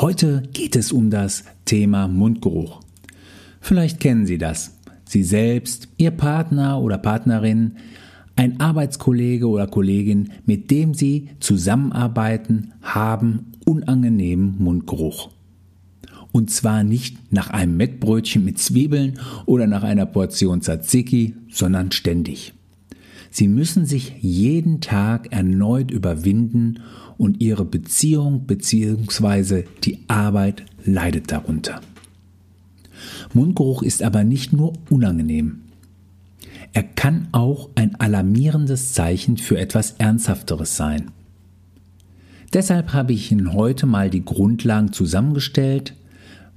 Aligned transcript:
Heute 0.00 0.44
geht 0.52 0.76
es 0.76 0.92
um 0.92 1.10
das 1.10 1.42
Thema 1.64 2.06
Mundgeruch. 2.06 2.82
Vielleicht 3.60 3.98
kennen 3.98 4.26
Sie 4.26 4.38
das. 4.38 4.78
Sie 5.04 5.24
selbst, 5.24 5.88
Ihr 5.96 6.12
Partner 6.12 6.80
oder 6.80 6.98
Partnerin, 6.98 7.78
ein 8.36 8.60
Arbeitskollege 8.60 9.48
oder 9.48 9.66
Kollegin, 9.66 10.30
mit 10.46 10.70
dem 10.70 10.94
Sie 10.94 11.30
zusammenarbeiten, 11.40 12.74
haben 12.80 13.50
unangenehmen 13.66 14.54
Mundgeruch. 14.62 15.30
Und 16.30 16.52
zwar 16.52 16.84
nicht 16.84 17.32
nach 17.32 17.50
einem 17.50 17.76
Mettbrötchen 17.76 18.44
mit 18.44 18.60
Zwiebeln 18.60 19.18
oder 19.46 19.66
nach 19.66 19.82
einer 19.82 20.06
Portion 20.06 20.62
Tzatziki, 20.62 21.34
sondern 21.50 21.90
ständig. 21.90 22.52
Sie 23.30 23.48
müssen 23.48 23.84
sich 23.84 24.14
jeden 24.20 24.80
Tag 24.80 25.32
erneut 25.32 25.90
überwinden 25.90 26.80
und 27.16 27.40
ihre 27.40 27.64
Beziehung 27.64 28.46
bzw. 28.46 29.64
die 29.84 29.98
Arbeit 30.08 30.64
leidet 30.84 31.30
darunter. 31.30 31.80
Mundgeruch 33.32 33.82
ist 33.82 34.02
aber 34.02 34.24
nicht 34.24 34.52
nur 34.52 34.72
unangenehm. 34.90 35.60
Er 36.72 36.82
kann 36.82 37.28
auch 37.32 37.70
ein 37.74 37.94
alarmierendes 38.00 38.92
Zeichen 38.92 39.36
für 39.36 39.58
etwas 39.58 39.92
Ernsthafteres 39.98 40.76
sein. 40.76 41.10
Deshalb 42.52 42.92
habe 42.92 43.12
ich 43.12 43.30
Ihnen 43.30 43.52
heute 43.52 43.86
mal 43.86 44.10
die 44.10 44.24
Grundlagen 44.24 44.92
zusammengestellt, 44.92 45.94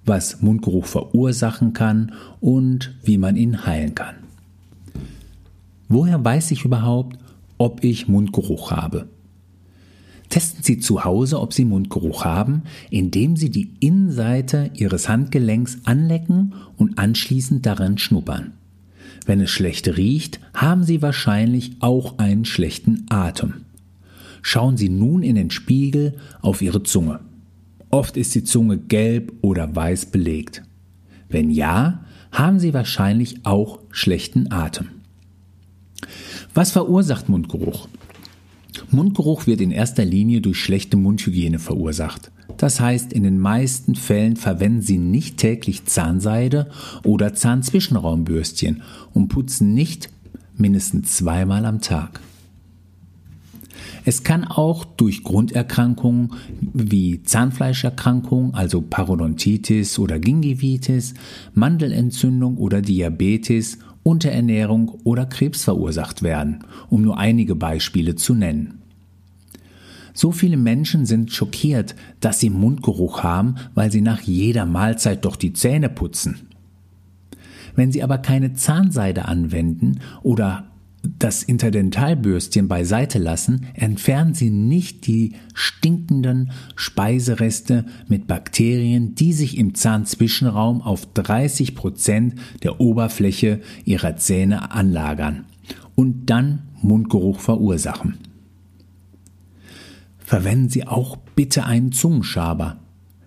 was 0.05 0.41
Mundgeruch 0.41 0.85
verursachen 0.85 1.73
kann 1.73 2.13
und 2.39 2.95
wie 3.03 3.17
man 3.17 3.35
ihn 3.35 3.65
heilen 3.65 3.93
kann. 3.93 4.20
Woher 5.91 6.23
weiß 6.23 6.51
ich 6.51 6.63
überhaupt, 6.63 7.17
ob 7.57 7.83
ich 7.83 8.07
Mundgeruch 8.07 8.71
habe? 8.71 9.09
Testen 10.29 10.63
Sie 10.63 10.79
zu 10.79 11.03
Hause, 11.03 11.41
ob 11.41 11.51
Sie 11.51 11.65
Mundgeruch 11.65 12.23
haben, 12.23 12.63
indem 12.89 13.35
Sie 13.35 13.49
die 13.49 13.73
Innenseite 13.81 14.71
Ihres 14.73 15.09
Handgelenks 15.09 15.79
anlecken 15.83 16.53
und 16.77 16.97
anschließend 16.97 17.65
daran 17.65 17.97
schnuppern. 17.97 18.53
Wenn 19.25 19.41
es 19.41 19.49
schlecht 19.49 19.97
riecht, 19.97 20.39
haben 20.53 20.85
Sie 20.85 21.01
wahrscheinlich 21.01 21.73
auch 21.81 22.19
einen 22.19 22.45
schlechten 22.45 23.05
Atem. 23.09 23.65
Schauen 24.41 24.77
Sie 24.77 24.87
nun 24.87 25.23
in 25.23 25.35
den 25.35 25.51
Spiegel 25.51 26.15
auf 26.41 26.61
Ihre 26.61 26.83
Zunge. 26.83 27.19
Oft 27.89 28.15
ist 28.15 28.33
die 28.33 28.45
Zunge 28.45 28.77
gelb 28.77 29.33
oder 29.41 29.75
weiß 29.75 30.05
belegt. 30.05 30.63
Wenn 31.27 31.49
ja, 31.49 32.05
haben 32.31 32.59
Sie 32.59 32.73
wahrscheinlich 32.73 33.45
auch 33.45 33.79
schlechten 33.91 34.53
Atem. 34.53 35.00
Was 36.53 36.71
verursacht 36.71 37.29
Mundgeruch? 37.29 37.87
Mundgeruch 38.89 39.47
wird 39.47 39.61
in 39.61 39.71
erster 39.71 40.05
Linie 40.05 40.41
durch 40.41 40.57
schlechte 40.57 40.97
Mundhygiene 40.97 41.59
verursacht. 41.59 42.31
Das 42.57 42.79
heißt, 42.79 43.13
in 43.13 43.23
den 43.23 43.39
meisten 43.39 43.95
Fällen 43.95 44.35
verwenden 44.35 44.81
Sie 44.81 44.97
nicht 44.97 45.37
täglich 45.37 45.85
Zahnseide 45.85 46.69
oder 47.03 47.33
Zahnzwischenraumbürstchen 47.33 48.81
und 49.13 49.29
putzen 49.29 49.73
nicht 49.73 50.09
mindestens 50.57 51.15
zweimal 51.15 51.65
am 51.65 51.81
Tag. 51.81 52.19
Es 54.03 54.23
kann 54.23 54.45
auch 54.45 54.83
durch 54.83 55.23
Grunderkrankungen 55.23 56.33
wie 56.73 57.21
Zahnfleischerkrankungen, 57.23 58.53
also 58.55 58.81
Parodontitis 58.81 59.99
oder 59.99 60.19
Gingivitis, 60.19 61.13
Mandelentzündung 61.53 62.57
oder 62.57 62.81
Diabetes 62.81 63.77
Unterernährung 64.03 64.99
oder 65.03 65.25
Krebs 65.25 65.63
verursacht 65.63 66.23
werden, 66.23 66.63
um 66.89 67.01
nur 67.01 67.17
einige 67.17 67.55
Beispiele 67.55 68.15
zu 68.15 68.33
nennen. 68.33 68.81
So 70.13 70.31
viele 70.31 70.57
Menschen 70.57 71.05
sind 71.05 71.31
schockiert, 71.31 71.95
dass 72.19 72.39
sie 72.39 72.49
Mundgeruch 72.49 73.23
haben, 73.23 73.55
weil 73.75 73.91
sie 73.91 74.01
nach 74.01 74.21
jeder 74.21 74.65
Mahlzeit 74.65 75.23
doch 75.23 75.35
die 75.35 75.53
Zähne 75.53 75.89
putzen. 75.89 76.47
Wenn 77.75 77.91
sie 77.91 78.03
aber 78.03 78.17
keine 78.17 78.53
Zahnseide 78.53 79.25
anwenden 79.25 79.99
oder 80.23 80.70
das 81.03 81.43
Interdentalbürstchen 81.43 82.67
beiseite 82.67 83.17
lassen, 83.17 83.65
entfernen 83.73 84.33
Sie 84.33 84.49
nicht 84.51 85.07
die 85.07 85.33
stinkenden 85.53 86.51
Speisereste 86.75 87.85
mit 88.07 88.27
Bakterien, 88.27 89.15
die 89.15 89.33
sich 89.33 89.57
im 89.57 89.73
Zahnzwischenraum 89.73 90.81
auf 90.81 91.11
30 91.13 91.75
Prozent 91.75 92.35
der 92.63 92.79
Oberfläche 92.79 93.61
Ihrer 93.83 94.15
Zähne 94.17 94.71
anlagern 94.71 95.45
und 95.95 96.29
dann 96.29 96.63
Mundgeruch 96.81 97.39
verursachen. 97.39 98.17
Verwenden 100.19 100.69
Sie 100.69 100.87
auch 100.87 101.17
bitte 101.35 101.65
einen 101.65 101.91
Zungenschaber. 101.91 102.79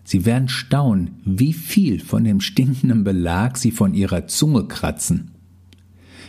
Sie 0.04 0.24
werden 0.24 0.48
staunen, 0.48 1.20
wie 1.24 1.52
viel 1.52 2.00
von 2.00 2.24
dem 2.24 2.40
stinkenden 2.40 3.04
Belag 3.04 3.56
Sie 3.56 3.70
von 3.70 3.94
Ihrer 3.94 4.26
Zunge 4.26 4.66
kratzen. 4.66 5.33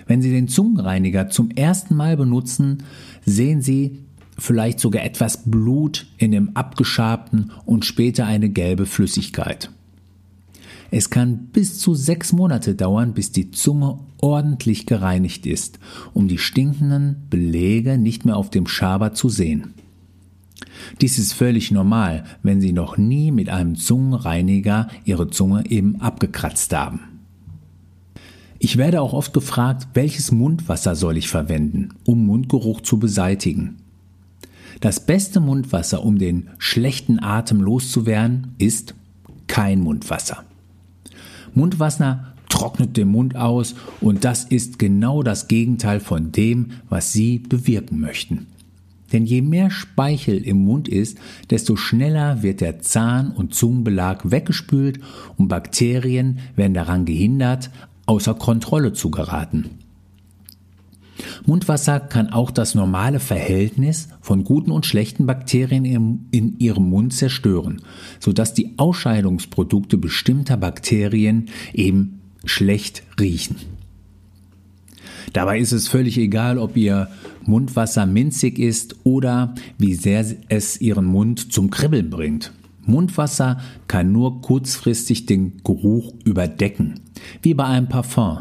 Wenn 0.08 0.22
Sie 0.22 0.32
den 0.32 0.48
Zungenreiniger 0.48 1.30
zum 1.30 1.50
ersten 1.52 1.96
Mal 1.96 2.18
benutzen, 2.18 2.84
sehen 3.26 3.62
Sie 3.62 4.00
vielleicht 4.38 4.80
sogar 4.80 5.04
etwas 5.04 5.44
Blut 5.46 6.08
in 6.18 6.32
dem 6.32 6.56
abgeschabten 6.56 7.52
und 7.66 7.86
später 7.86 8.26
eine 8.26 8.50
gelbe 8.50 8.86
Flüssigkeit. 8.86 9.70
Es 10.92 11.10
kann 11.10 11.48
bis 11.52 11.80
zu 11.80 11.96
sechs 11.96 12.32
Monate 12.32 12.76
dauern, 12.76 13.14
bis 13.14 13.32
die 13.32 13.52
Zunge 13.52 14.00
ordentlich 14.22 14.86
gereinigt 14.86 15.46
ist, 15.46 15.80
um 16.14 16.28
die 16.28 16.38
stinkenden 16.38 17.24
Belege 17.30 17.98
nicht 17.98 18.26
mehr 18.26 18.38
auf 18.38 18.50
dem 18.50 18.68
Schaber 18.68 19.14
zu 19.14 19.30
sehen. 19.30 19.74
Dies 21.02 21.18
ist 21.18 21.34
völlig 21.34 21.72
normal, 21.72 22.26
wenn 22.44 22.62
Sie 22.62 22.72
noch 22.72 22.98
nie 22.98 23.32
mit 23.32 23.50
einem 23.50 23.76
Zungenreiniger 23.76 24.88
Ihre 25.06 25.30
Zunge 25.30 25.64
eben 25.70 26.02
abgekratzt 26.02 26.74
haben. 26.74 27.15
Ich 28.66 28.78
werde 28.78 29.00
auch 29.00 29.14
oft 29.14 29.32
gefragt, 29.32 29.90
welches 29.94 30.32
Mundwasser 30.32 30.96
soll 30.96 31.18
ich 31.18 31.28
verwenden, 31.28 31.90
um 32.04 32.26
Mundgeruch 32.26 32.82
zu 32.82 32.98
beseitigen. 32.98 33.76
Das 34.82 35.06
beste 35.06 35.40
Mundwasser, 35.40 36.04
um 36.04 36.18
den 36.18 36.50
schlechten 36.58 37.22
Atem 37.22 37.62
loszuwerden, 37.62 38.56
ist 38.58 38.96
kein 39.46 39.82
Mundwasser. 39.82 40.46
Mundwasser 41.54 42.34
trocknet 42.50 42.98
den 42.98 43.10
Mund 43.10 43.36
aus 43.36 43.76
und 44.02 44.26
das 44.26 44.46
ist 44.46 44.80
genau 44.80 45.22
das 45.22 45.48
Gegenteil 45.48 46.00
von 46.00 46.32
dem, 46.32 46.72
was 46.90 47.14
Sie 47.14 47.38
bewirken 47.38 48.00
möchten. 48.00 48.48
Denn 49.14 49.28
je 49.28 49.44
mehr 49.44 49.70
Speichel 49.70 50.40
im 50.40 50.66
Mund 50.66 50.88
ist, 50.88 51.20
desto 51.52 51.76
schneller 51.76 52.42
wird 52.42 52.62
der 52.62 52.80
Zahn- 52.80 53.30
und 53.30 53.54
Zungenbelag 53.54 54.32
weggespült 54.32 55.00
und 55.38 55.50
Bakterien 55.50 56.40
werden 56.56 56.74
daran 56.74 57.06
gehindert, 57.06 57.70
außer 58.06 58.34
Kontrolle 58.36 58.94
zu 58.94 59.12
geraten. 59.12 59.80
Mundwasser 61.46 62.00
kann 62.00 62.30
auch 62.30 62.52
das 62.52 62.76
normale 62.76 63.20
Verhältnis 63.20 64.10
von 64.22 64.44
guten 64.44 64.72
und 64.72 64.86
schlechten 64.86 65.26
Bakterien 65.26 65.86
in 66.32 66.60
ihrem 66.60 66.90
Mund 66.90 67.14
zerstören, 67.14 67.82
sodass 68.20 68.54
die 68.54 68.74
Ausscheidungsprodukte 68.78 69.98
bestimmter 69.98 70.58
Bakterien 70.58 71.50
eben 71.74 72.20
schlecht 72.44 73.04
riechen. 73.20 73.56
Dabei 75.34 75.60
ist 75.60 75.72
es 75.72 75.88
völlig 75.88 76.18
egal, 76.18 76.58
ob 76.58 76.78
Ihr 76.78 77.10
Mundwasser 77.46 78.06
minzig 78.06 78.58
ist 78.60 78.96
oder 79.04 79.54
wie 79.78 79.94
sehr 79.94 80.26
es 80.48 80.80
Ihren 80.80 81.06
Mund 81.06 81.52
zum 81.52 81.70
Kribbeln 81.70 82.10
bringt. 82.10 82.54
Mundwasser 82.86 83.60
kann 83.88 84.12
nur 84.12 84.42
kurzfristig 84.42 85.26
den 85.26 85.62
Geruch 85.64 86.14
überdecken, 86.24 87.02
wie 87.42 87.54
bei 87.54 87.66
einem 87.66 87.88
Parfum. 87.88 88.40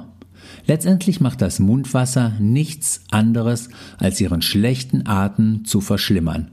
Letztendlich 0.66 1.20
macht 1.20 1.42
das 1.42 1.58
Mundwasser 1.58 2.32
nichts 2.38 3.02
anderes, 3.10 3.68
als 3.98 4.20
Ihren 4.20 4.42
schlechten 4.42 5.06
Atem 5.06 5.64
zu 5.64 5.80
verschlimmern. 5.80 6.48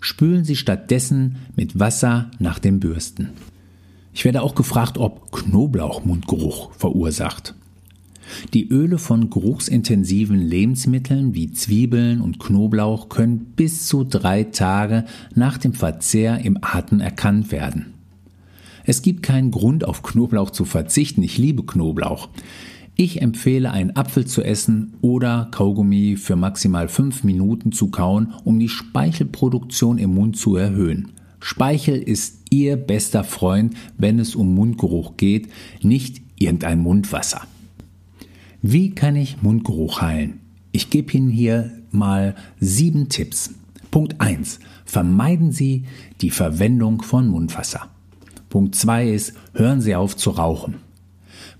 Spülen 0.00 0.44
Sie 0.44 0.56
stattdessen 0.56 1.36
mit 1.54 1.78
Wasser 1.78 2.30
nach 2.38 2.58
dem 2.58 2.80
Bürsten. 2.80 3.30
Ich 4.12 4.24
werde 4.24 4.42
auch 4.42 4.54
gefragt, 4.54 4.98
ob 4.98 5.32
Knoblauch 5.32 6.04
Mundgeruch 6.04 6.72
verursacht. 6.72 7.54
Die 8.54 8.68
Öle 8.68 8.98
von 8.98 9.30
geruchsintensiven 9.30 10.38
Lebensmitteln 10.38 11.34
wie 11.34 11.52
Zwiebeln 11.52 12.20
und 12.20 12.38
Knoblauch 12.38 13.08
können 13.08 13.38
bis 13.56 13.86
zu 13.86 14.04
drei 14.04 14.44
Tage 14.44 15.04
nach 15.34 15.58
dem 15.58 15.74
Verzehr 15.74 16.40
im 16.44 16.58
Atem 16.60 17.00
erkannt 17.00 17.52
werden. 17.52 17.95
Es 18.88 19.02
gibt 19.02 19.24
keinen 19.24 19.50
Grund, 19.50 19.84
auf 19.84 20.04
Knoblauch 20.04 20.50
zu 20.50 20.64
verzichten. 20.64 21.22
Ich 21.24 21.38
liebe 21.38 21.64
Knoblauch. 21.64 22.28
Ich 22.94 23.20
empfehle, 23.20 23.72
einen 23.72 23.96
Apfel 23.96 24.26
zu 24.26 24.42
essen 24.42 24.94
oder 25.02 25.48
Kaugummi 25.50 26.16
für 26.16 26.36
maximal 26.36 26.88
fünf 26.88 27.24
Minuten 27.24 27.72
zu 27.72 27.88
kauen, 27.88 28.32
um 28.44 28.60
die 28.60 28.68
Speichelproduktion 28.68 29.98
im 29.98 30.14
Mund 30.14 30.36
zu 30.36 30.56
erhöhen. 30.56 31.08
Speichel 31.40 32.00
ist 32.00 32.44
Ihr 32.48 32.76
bester 32.76 33.24
Freund, 33.24 33.74
wenn 33.98 34.20
es 34.20 34.36
um 34.36 34.54
Mundgeruch 34.54 35.16
geht, 35.16 35.48
nicht 35.82 36.22
irgendein 36.38 36.78
Mundwasser. 36.78 37.42
Wie 38.62 38.92
kann 38.92 39.16
ich 39.16 39.42
Mundgeruch 39.42 40.00
heilen? 40.00 40.40
Ich 40.70 40.90
gebe 40.90 41.12
Ihnen 41.12 41.28
hier 41.28 41.72
mal 41.90 42.36
sieben 42.60 43.08
Tipps. 43.08 43.50
Punkt 43.90 44.20
1. 44.20 44.60
Vermeiden 44.84 45.50
Sie 45.50 45.84
die 46.20 46.30
Verwendung 46.30 47.02
von 47.02 47.28
Mundwasser. 47.28 47.90
Punkt 48.56 48.74
2 48.74 49.10
ist, 49.10 49.34
hören 49.52 49.82
Sie 49.82 49.94
auf 49.94 50.16
zu 50.16 50.30
rauchen. 50.30 50.76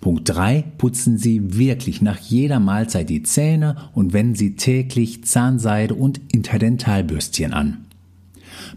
Punkt 0.00 0.30
3. 0.30 0.64
Putzen 0.78 1.18
Sie 1.18 1.58
wirklich 1.58 2.00
nach 2.00 2.16
jeder 2.16 2.58
Mahlzeit 2.58 3.10
die 3.10 3.22
Zähne 3.22 3.76
und 3.92 4.14
wenden 4.14 4.34
Sie 4.34 4.56
täglich 4.56 5.22
Zahnseide 5.22 5.92
und 5.92 6.22
Interdentalbürstchen 6.32 7.52
an. 7.52 7.84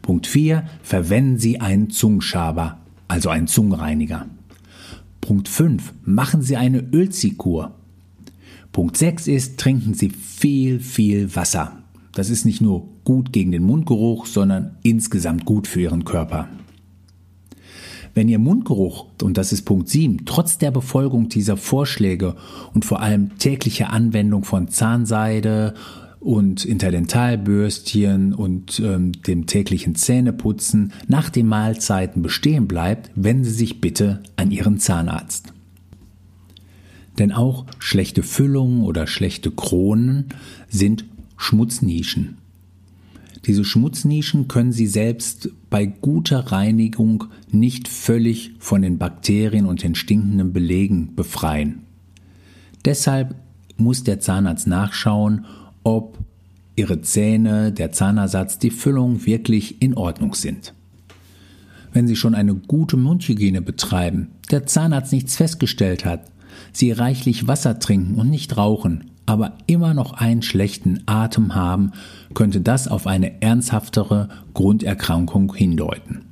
Punkt 0.01 0.27
4. 0.27 0.63
Verwenden 0.83 1.37
Sie 1.37 1.61
einen 1.61 1.91
Zungenschaber, 1.91 2.79
also 3.07 3.29
einen 3.29 3.47
Zungenreiniger. 3.47 4.25
Punkt 5.21 5.47
5. 5.47 5.93
Machen 6.03 6.41
Sie 6.41 6.57
eine 6.57 6.79
Ölzikur. 6.91 7.71
Punkt 8.73 8.97
6 8.97 9.29
ist, 9.29 9.57
trinken 9.57 9.93
Sie 9.93 10.09
viel, 10.09 10.81
viel 10.81 11.37
Wasser. 11.37 11.71
Das 12.11 12.29
ist 12.29 12.43
nicht 12.43 12.59
nur 12.59 12.85
gut 13.05 13.31
gegen 13.31 13.53
den 13.53 13.63
Mundgeruch, 13.63 14.25
sondern 14.25 14.75
insgesamt 14.83 15.45
gut 15.45 15.67
für 15.67 15.79
Ihren 15.79 16.03
Körper. 16.03 16.49
Wenn 18.13 18.29
Ihr 18.29 18.39
Mundgeruch, 18.39 19.07
und 19.21 19.37
das 19.37 19.51
ist 19.51 19.63
Punkt 19.63 19.89
7, 19.89 20.25
trotz 20.25 20.57
der 20.57 20.71
Befolgung 20.71 21.29
dieser 21.29 21.57
Vorschläge 21.57 22.35
und 22.73 22.85
vor 22.85 23.01
allem 23.01 23.37
täglicher 23.37 23.91
Anwendung 23.91 24.43
von 24.43 24.67
Zahnseide 24.67 25.73
und 26.19 26.65
Interdentalbürstchen 26.65 28.33
und 28.33 28.79
ähm, 28.79 29.13
dem 29.13 29.45
täglichen 29.45 29.95
Zähneputzen 29.95 30.91
nach 31.07 31.29
den 31.29 31.47
Mahlzeiten 31.47 32.21
bestehen 32.21 32.67
bleibt, 32.67 33.11
wenden 33.15 33.45
Sie 33.45 33.51
sich 33.51 33.79
bitte 33.79 34.21
an 34.35 34.51
Ihren 34.51 34.79
Zahnarzt. 34.79 35.53
Denn 37.17 37.31
auch 37.31 37.65
schlechte 37.79 38.23
Füllungen 38.23 38.83
oder 38.83 39.07
schlechte 39.07 39.51
Kronen 39.51 40.25
sind 40.69 41.05
Schmutznischen. 41.37 42.37
Diese 43.45 43.63
Schmutznischen 43.63 44.47
können 44.47 44.71
Sie 44.71 44.87
selbst 44.87 45.49
bei 45.69 45.85
guter 45.85 46.51
Reinigung 46.51 47.25
nicht 47.51 47.87
völlig 47.87 48.53
von 48.59 48.81
den 48.81 48.97
Bakterien 48.97 49.65
und 49.65 49.83
den 49.83 49.95
stinkenden 49.95 50.51
Belegen 50.51 51.15
befreien. 51.15 51.83
Deshalb 52.85 53.35
muss 53.77 54.03
der 54.03 54.19
Zahnarzt 54.19 54.67
nachschauen, 54.67 55.45
ob 55.83 56.17
Ihre 56.75 57.01
Zähne, 57.01 57.71
der 57.71 57.91
Zahnersatz, 57.91 58.57
die 58.57 58.71
Füllung 58.71 59.25
wirklich 59.25 59.81
in 59.81 59.95
Ordnung 59.95 60.33
sind. 60.33 60.73
Wenn 61.91 62.07
Sie 62.07 62.15
schon 62.15 62.35
eine 62.35 62.55
gute 62.55 62.97
Mundhygiene 62.97 63.61
betreiben, 63.61 64.29
der 64.51 64.65
Zahnarzt 64.65 65.11
nichts 65.11 65.35
festgestellt 65.35 66.05
hat, 66.05 66.25
Sie 66.71 66.91
reichlich 66.91 67.47
Wasser 67.47 67.79
trinken 67.79 68.15
und 68.15 68.29
nicht 68.29 68.57
rauchen, 68.57 69.08
aber 69.29 69.53
immer 69.67 69.93
noch 69.93 70.13
einen 70.13 70.41
schlechten 70.41 71.03
Atem 71.05 71.53
haben, 71.53 71.91
könnte 72.33 72.61
das 72.61 72.87
auf 72.87 73.05
eine 73.05 73.43
ernsthaftere 73.43 74.29
Grunderkrankung 74.55 75.53
hindeuten. 75.53 76.25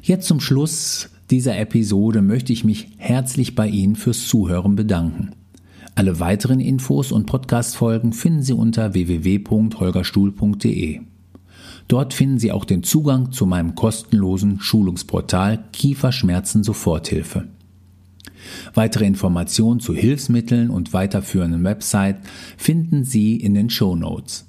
Jetzt 0.00 0.28
zum 0.28 0.40
Schluss 0.40 1.10
dieser 1.30 1.58
Episode 1.58 2.22
möchte 2.22 2.54
ich 2.54 2.64
mich 2.64 2.88
herzlich 2.96 3.54
bei 3.54 3.68
Ihnen 3.68 3.96
fürs 3.96 4.26
Zuhören 4.26 4.76
bedanken. 4.76 5.32
Alle 5.94 6.20
weiteren 6.20 6.58
Infos 6.58 7.12
und 7.12 7.26
Podcast-Folgen 7.26 8.14
finden 8.14 8.40
Sie 8.40 8.54
unter 8.54 8.94
www.holgerstuhl.de. 8.94 11.00
Dort 11.86 12.14
finden 12.14 12.38
Sie 12.38 12.50
auch 12.50 12.64
den 12.64 12.82
Zugang 12.82 13.30
zu 13.30 13.44
meinem 13.44 13.74
kostenlosen 13.74 14.58
Schulungsportal 14.58 15.64
Kieferschmerzen 15.74 16.64
Soforthilfe. 16.64 17.44
Weitere 18.74 19.06
Informationen 19.06 19.80
zu 19.80 19.94
Hilfsmitteln 19.94 20.70
und 20.70 20.92
weiterführenden 20.92 21.64
Website 21.64 22.18
finden 22.56 23.04
Sie 23.04 23.36
in 23.36 23.54
den 23.54 23.70
Show 23.70 23.96
Notes. 23.96 24.46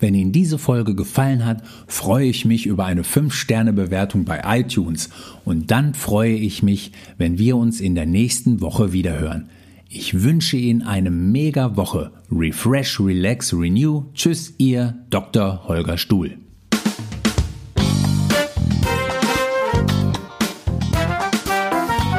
Wenn 0.00 0.14
Ihnen 0.14 0.32
diese 0.32 0.58
Folge 0.58 0.94
gefallen 0.94 1.44
hat, 1.44 1.62
freue 1.86 2.26
ich 2.26 2.44
mich 2.44 2.66
über 2.66 2.84
eine 2.84 3.02
5-Sterne-Bewertung 3.02 4.24
bei 4.24 4.42
iTunes 4.44 5.10
und 5.44 5.70
dann 5.70 5.94
freue 5.94 6.34
ich 6.34 6.62
mich, 6.62 6.92
wenn 7.16 7.38
wir 7.38 7.56
uns 7.56 7.80
in 7.80 7.94
der 7.94 8.06
nächsten 8.06 8.60
Woche 8.60 8.92
wiederhören. 8.92 9.48
Ich 9.88 10.22
wünsche 10.22 10.56
Ihnen 10.56 10.82
eine 10.82 11.10
mega 11.10 11.76
Woche. 11.76 12.12
Refresh, 12.30 13.00
relax, 13.00 13.54
renew. 13.54 14.04
Tschüss, 14.14 14.54
Ihr 14.58 14.94
Dr. 15.10 15.66
Holger 15.66 15.96
Stuhl. 15.96 16.36